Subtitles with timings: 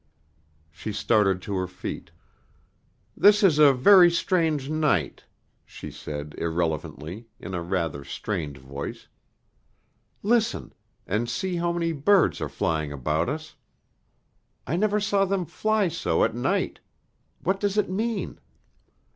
[0.71, 2.09] She started to her feet.
[3.15, 5.25] "This is a very strange night,"
[5.63, 9.07] she said irrelevantly, in a rather strained voice.
[10.23, 10.73] "Listen,
[11.05, 13.53] and see how many birds are flying about us;
[14.65, 16.79] I never saw them fly so at night.
[17.43, 18.39] What does it mean?"